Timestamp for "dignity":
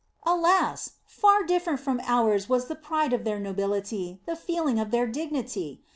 5.13-5.83